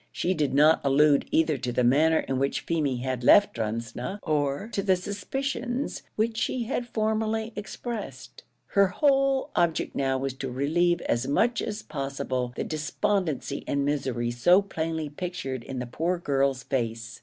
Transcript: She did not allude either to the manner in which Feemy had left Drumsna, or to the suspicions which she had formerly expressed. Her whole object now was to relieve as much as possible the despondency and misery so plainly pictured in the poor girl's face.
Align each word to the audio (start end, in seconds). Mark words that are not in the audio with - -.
She 0.11 0.33
did 0.33 0.55
not 0.55 0.81
allude 0.83 1.27
either 1.29 1.59
to 1.59 1.71
the 1.71 1.83
manner 1.83 2.21
in 2.21 2.39
which 2.39 2.61
Feemy 2.61 3.01
had 3.03 3.23
left 3.23 3.53
Drumsna, 3.55 4.17
or 4.23 4.67
to 4.69 4.81
the 4.81 4.95
suspicions 4.95 6.01
which 6.15 6.37
she 6.37 6.63
had 6.63 6.87
formerly 6.87 7.53
expressed. 7.55 8.43
Her 8.69 8.87
whole 8.87 9.51
object 9.55 9.93
now 9.95 10.17
was 10.17 10.33
to 10.39 10.49
relieve 10.49 11.01
as 11.01 11.27
much 11.27 11.61
as 11.61 11.83
possible 11.83 12.51
the 12.55 12.63
despondency 12.63 13.63
and 13.67 13.85
misery 13.85 14.31
so 14.31 14.63
plainly 14.63 15.07
pictured 15.07 15.63
in 15.63 15.77
the 15.77 15.85
poor 15.85 16.17
girl's 16.17 16.63
face. 16.63 17.19